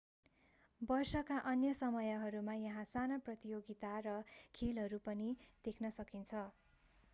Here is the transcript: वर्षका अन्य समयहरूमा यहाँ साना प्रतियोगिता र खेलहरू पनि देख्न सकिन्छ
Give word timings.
वर्षका 0.81 1.35
अन्य 1.49 1.73
समयहरूमा 1.79 2.55
यहाँ 2.59 2.85
साना 2.93 3.19
प्रतियोगिता 3.27 3.93
र 4.07 4.17
खेलहरू 4.55 5.03
पनि 5.05 5.31
देख्न 5.65 5.95
सकिन्छ 5.95 6.45